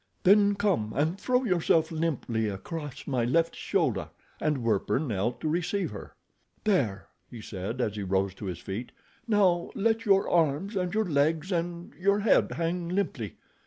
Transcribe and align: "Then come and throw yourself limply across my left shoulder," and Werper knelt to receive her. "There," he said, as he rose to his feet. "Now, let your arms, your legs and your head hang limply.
"Then 0.23 0.55
come 0.55 0.93
and 0.95 1.19
throw 1.21 1.43
yourself 1.43 1.91
limply 1.91 2.47
across 2.49 3.05
my 3.05 3.23
left 3.23 3.55
shoulder," 3.55 4.09
and 4.39 4.63
Werper 4.63 4.97
knelt 4.99 5.39
to 5.41 5.47
receive 5.47 5.91
her. 5.91 6.15
"There," 6.63 7.05
he 7.29 7.39
said, 7.39 7.79
as 7.79 7.97
he 7.97 8.01
rose 8.01 8.33
to 8.41 8.45
his 8.45 8.57
feet. 8.57 8.91
"Now, 9.27 9.69
let 9.75 10.03
your 10.03 10.27
arms, 10.27 10.73
your 10.73 11.05
legs 11.05 11.51
and 11.51 11.93
your 11.93 12.21
head 12.21 12.53
hang 12.53 12.89
limply. 12.89 13.37